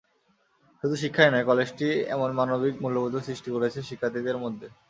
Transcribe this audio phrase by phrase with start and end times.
[0.83, 4.67] শুধু শিক্ষাই নয়, কলেজটি এমন মানবিক মূল্যবোধও সৃষ্টি করেছে শিক্ষার্থীদের মধ্যে।